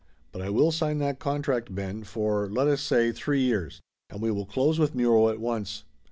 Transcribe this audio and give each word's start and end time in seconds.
"But 0.31 0.41
I 0.41 0.49
will 0.49 0.71
sign 0.71 0.97
that 0.97 1.19
contract, 1.19 1.75
Ben, 1.75 2.03
for, 2.03 2.49
let 2.49 2.65
us 2.67 2.81
say, 2.81 3.11
three 3.11 3.41
years. 3.41 3.81
And 4.09 4.19
we 4.19 4.31
will 4.31 4.47
close 4.47 4.79
with 4.79 4.95
Muro 4.95 5.29
at 5.29 5.39
once. 5.39 5.83